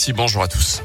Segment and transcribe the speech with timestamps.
[0.00, 0.12] Alexis.
[0.14, 0.82] Bonjour à tous.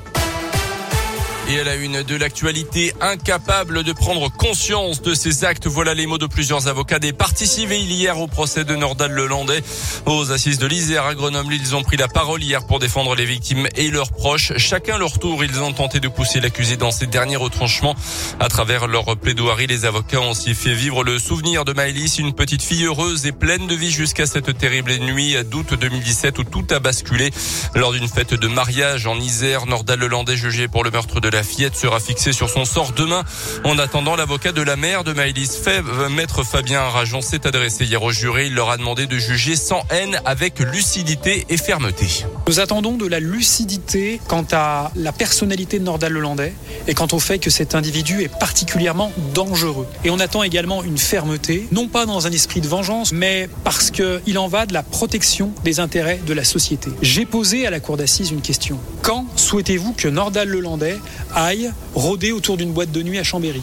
[1.47, 6.07] Et à la une de l'actualité, incapable de prendre conscience de ses actes, voilà les
[6.07, 9.62] mots de plusieurs avocats des parties civiles hier au procès de Nordal Lelandais.
[10.08, 13.26] Aux assises de l'Isère à Grenoble, ils ont pris la parole hier pour défendre les
[13.26, 14.54] victimes et leurs proches.
[14.58, 17.96] Chacun leur tour, ils ont tenté de pousser l'accusé dans ses derniers retranchements.
[18.39, 22.34] À travers leur plaidoirie, les avocats ont aussi fait vivre le souvenir de Maëlys, une
[22.34, 26.66] petite fille heureuse et pleine de vie jusqu'à cette terrible nuit d'août 2017 où tout
[26.71, 27.30] a basculé.
[27.75, 31.44] Lors d'une fête de mariage en Isère, Nordal Lelandais jugé pour le meurtre de la
[31.44, 33.25] fillette sera fixée sur son sort demain.
[33.66, 38.02] En attendant, l'avocat de la mère de Maëlys Fèvre, maître Fabien Rajon, s'est adressé hier
[38.02, 38.48] au jury.
[38.48, 42.25] Il leur a demandé de juger sans haine, avec lucidité et fermeté.
[42.48, 46.53] Nous attendons de la lucidité quant à la personnalité de Nordal Lelandais
[46.88, 49.88] et quant au fait que cet individu est particulièrement dangereux.
[50.05, 53.91] Et on attend également une fermeté, non pas dans un esprit de vengeance, mais parce
[53.91, 56.91] qu'il en va de la protection des intérêts de la société.
[57.02, 58.80] J'ai posé à la cour d'assises une question.
[59.02, 60.97] Quand souhaitez-vous que Nordal Lelandais
[61.35, 63.61] aille rôder autour d'une boîte de nuit à Chambéry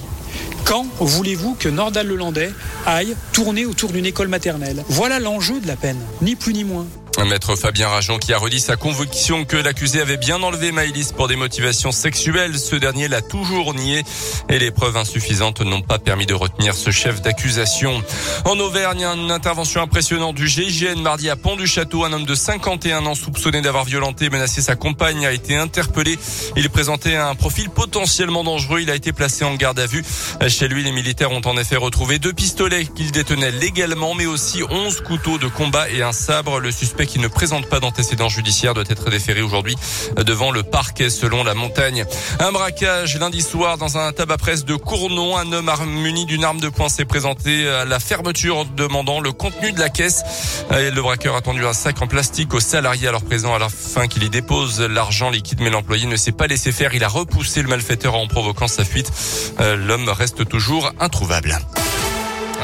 [0.65, 2.51] quand voulez-vous que Nordal Lelandais
[2.87, 4.85] aille tourner autour d'une école maternelle?
[4.89, 6.87] Voilà l'enjeu de la peine, ni plus ni moins.
[7.27, 11.29] Maître Fabien Rajon qui a redit sa conviction que l'accusé avait bien enlevé Maëlys pour
[11.29, 12.59] des motivations sexuelles.
[12.59, 14.03] Ce dernier l'a toujours nié
[14.49, 18.03] et les preuves insuffisantes n'ont pas permis de retenir ce chef d'accusation.
[18.45, 22.05] En Auvergne, une intervention impressionnante du GIGN mardi à Pont du Château.
[22.05, 26.19] Un homme de 51 ans soupçonné d'avoir violenté et menacé sa compagne a été interpellé.
[26.57, 28.81] Il présentait un profil potentiellement dangereux.
[28.81, 30.05] Il a été placé en garde à vue.
[30.49, 34.63] Chez lui, les militaires ont en effet retrouvé deux pistolets qu'il détenait légalement, mais aussi
[34.69, 36.59] 11 couteaux de combat et un sabre.
[36.59, 39.77] Le suspect qui ne présente pas d'antécédents judiciaires doit être déféré aujourd'hui
[40.17, 42.05] devant le parquet selon la montagne.
[42.39, 45.37] Un braquage lundi soir dans un tabac-presse de Cournon.
[45.37, 49.73] Un homme muni d'une arme de poing s'est présenté à la fermeture demandant le contenu
[49.73, 50.23] de la caisse.
[50.71, 54.07] Le braqueur a tendu un sac en plastique aux salariés alors présents à la fin
[54.07, 56.95] qu'il y dépose l'argent liquide mais l'employé ne s'est pas laissé faire.
[56.95, 59.11] Il a repoussé le malfaiteur en provoquant sa fuite.
[59.59, 61.59] L'homme reste toujours introuvable.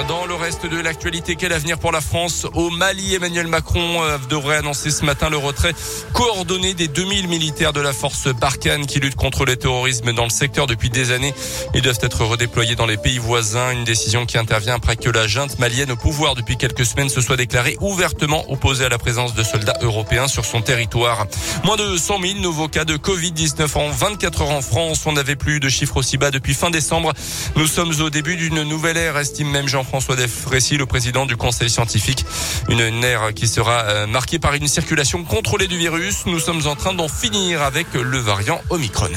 [0.06, 4.16] Dans le reste de l'actualité, quel avenir pour la France Au Mali, Emmanuel Macron euh,
[4.30, 5.74] devrait annoncer ce matin le retrait
[6.12, 10.30] coordonné des 2000 militaires de la force Barkhane qui lutte contre le terrorisme dans le
[10.30, 11.34] secteur depuis des années.
[11.74, 13.72] Ils doivent être redéployés dans les pays voisins.
[13.72, 17.20] Une décision qui intervient après que la junte malienne au pouvoir depuis quelques semaines se
[17.20, 21.26] soit déclarée ouvertement opposée à la présence de soldats européens sur son territoire.
[21.64, 25.04] Moins de 100 000 nouveaux cas de Covid-19 en 24 heures en France.
[25.06, 27.12] On n'avait plus de chiffres aussi bas depuis fin décembre.
[27.56, 31.36] Nous sommes au début d'une nouvelle ère, estime même Jean François Defrécy, le président du
[31.36, 32.26] conseil scientifique.
[32.68, 36.26] Une ère qui sera euh, marquée par une circulation contrôlée du virus.
[36.26, 39.08] Nous sommes en train d'en finir avec le variant Omicron.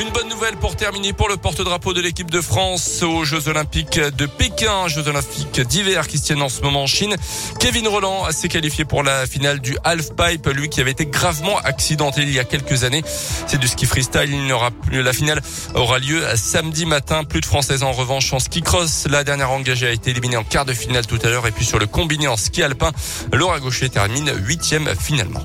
[0.00, 3.98] Une bonne nouvelle pour terminer pour le porte-drapeau de l'équipe de France aux Jeux Olympiques
[3.98, 7.16] de Pékin, Jeux Olympiques d'hiver qui se tiennent en ce moment en Chine.
[7.58, 12.22] Kevin Roland s'est qualifié pour la finale du half-pipe, lui qui avait été gravement accidenté
[12.22, 13.02] il y a quelques années.
[13.48, 15.42] C'est du ski freestyle, il n'aura plus, la finale
[15.74, 17.24] aura lieu samedi matin.
[17.24, 19.08] Plus de Françaises en revanche en ski cross.
[19.10, 21.64] La dernière engagée a été éliminée en quart de finale tout à l'heure et puis
[21.64, 22.92] sur le combiné en ski alpin,
[23.32, 25.44] Laura Gaucher termine huitième finalement.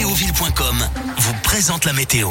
[0.00, 0.82] Météoville.com
[1.18, 2.30] vous présente la météo.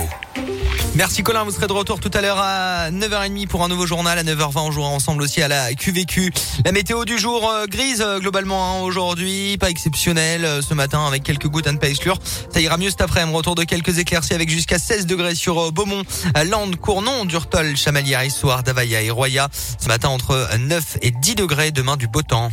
[0.95, 4.17] Merci Colin, vous serez de retour tout à l'heure à 9h30 pour un nouveau journal.
[4.17, 6.31] À 9h20, on jouera ensemble aussi à la QVQ.
[6.65, 11.05] La météo du jour euh, grise euh, globalement hein, aujourd'hui, pas exceptionnelle euh, ce matin
[11.05, 12.17] avec quelques gouttes à ne pas exclure.
[12.51, 13.37] Ça ira mieux cet après-midi.
[13.37, 16.01] Retour de quelques éclaircies avec jusqu'à 16 degrés sur Beaumont,
[16.49, 19.47] Landes, Cournon, Durtol, Chamalières, Issoire, Davaya et Roya.
[19.79, 21.69] Ce matin entre 9 et 10 degrés.
[21.69, 22.49] Demain du beau temps.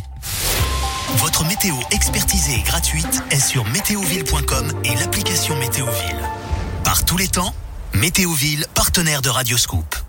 [1.15, 6.21] Votre météo expertisée et gratuite est sur météoville.com et l'application Météoville.
[6.83, 7.53] Par tous les temps,
[7.93, 10.06] Météoville, partenaire de Radioscoop.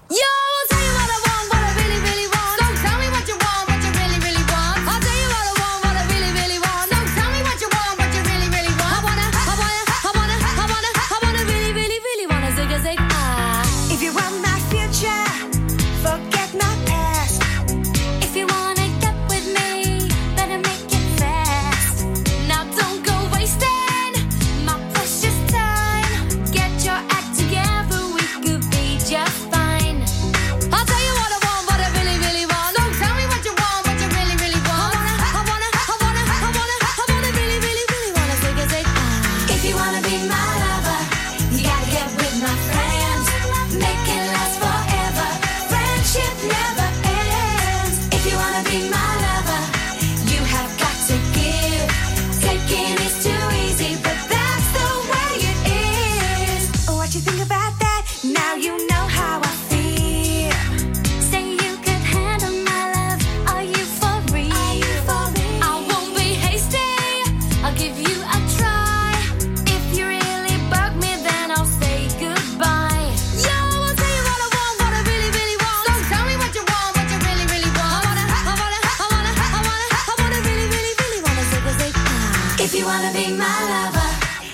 [82.74, 84.10] You wanna be my lover,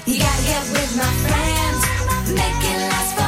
[0.06, 1.80] you gotta get with my friends.
[2.30, 3.23] Make it last forever.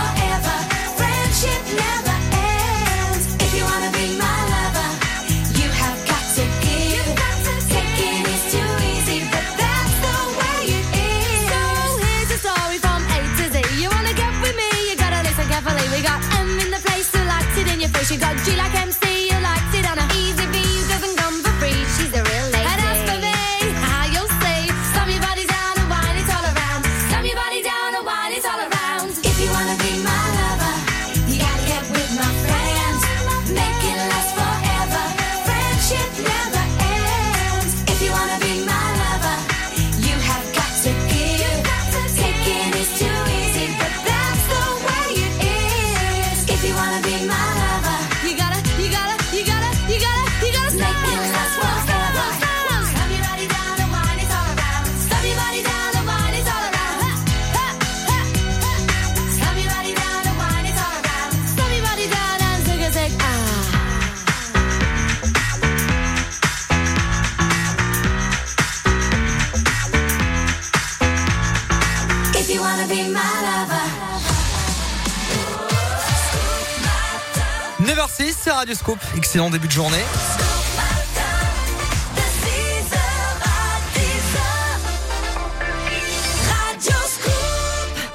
[77.82, 78.98] 9h06, c'est Radio Scoop.
[79.16, 80.04] Excellent début de journée.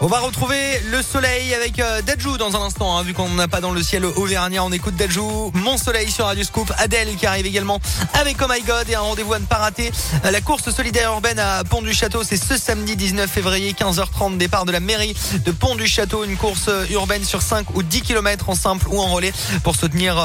[0.03, 3.48] On va retrouver le soleil avec euh, Dajou dans un instant, hein, vu qu'on n'a
[3.48, 4.63] pas dans le ciel auvergnat.
[4.63, 6.74] On écoute Dajou, Mon Soleil sur Radio Scoop.
[6.80, 7.80] Adèle qui arrive également
[8.15, 9.92] avec Oh My God et un rendez-vous à ne pas rater.
[10.25, 14.38] Euh, La course solidaire urbaine à Pont du Château, c'est ce samedi 19 février, 15h30,
[14.38, 15.15] départ de la mairie
[15.45, 16.24] de Pont du Château.
[16.24, 19.33] Une course euh, urbaine sur 5 ou 10 km en simple ou en relais
[19.63, 20.15] pour soutenir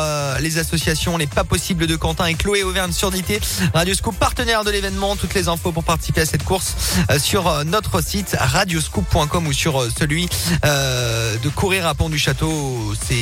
[0.40, 3.40] les associations Les Pas Possibles de Quentin et Chloé Auvergne Surdité.
[3.74, 5.16] Radio Scoop, partenaire de l'événement.
[5.16, 6.76] Toutes les infos pour participer à cette course
[7.18, 10.28] sur notre site radioscoop.com ou sur euh, celui
[10.64, 12.94] euh, de courir à Pont du Château.
[13.06, 13.16] C'est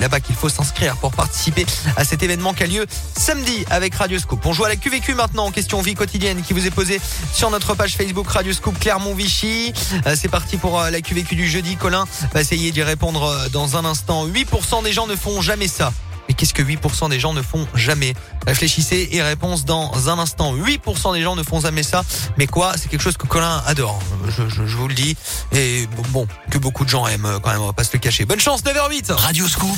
[0.00, 1.66] là-bas qu'il faut s'inscrire pour participer
[1.96, 2.86] à cet événement qui a lieu
[3.16, 4.44] samedi avec Radio Scoop.
[4.46, 7.00] On joue à la QVQ maintenant en question vie quotidienne qui vous est posée
[7.32, 9.72] sur notre page Facebook Radio Scoop Clermont Vichy.
[10.06, 11.76] Euh, C'est parti pour la QVQ du jeudi.
[11.76, 14.26] Colin va essayer d'y répondre dans un instant.
[14.26, 15.92] 8% des gens ne font jamais ça.
[16.36, 18.14] Qu'est-ce que 8% des gens ne font jamais?
[18.46, 20.54] Réfléchissez et réponse dans un instant.
[20.54, 22.04] 8% des gens ne font jamais ça.
[22.36, 22.74] Mais quoi?
[22.76, 24.00] C'est quelque chose que Colin adore.
[24.28, 25.16] Je, vous le dis.
[25.52, 27.98] Et bon, que beaucoup de gens aiment euh, quand même, on va pas se le
[27.98, 28.24] cacher.
[28.24, 29.76] Bonne chance, 9h08 Radio Scoop,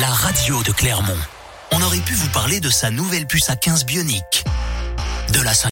[0.00, 1.16] la radio de Clermont.
[1.72, 4.44] On aurait pu vous parler de sa nouvelle puce à 15 bionique.
[5.32, 5.54] De la